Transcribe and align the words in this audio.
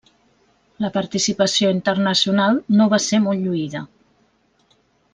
La 0.85 0.89
participació 0.95 1.69
internacional 1.77 2.57
no 2.81 2.91
va 2.95 3.01
ser 3.11 3.23
molt 3.29 3.45
lluïda. 3.47 3.87